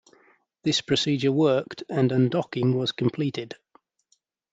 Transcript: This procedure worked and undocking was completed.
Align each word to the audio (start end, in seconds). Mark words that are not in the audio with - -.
This 0.63 0.81
procedure 0.81 1.31
worked 1.31 1.83
and 1.87 2.09
undocking 2.09 2.73
was 2.73 2.91
completed. 2.91 3.53